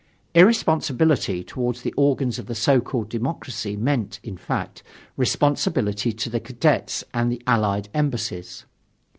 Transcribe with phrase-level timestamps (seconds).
[0.33, 4.81] Irresponsibility towards the organs of the so called democracy meant, in fact,
[5.15, 8.65] responsibility to the Cadets and the Allied Embassies.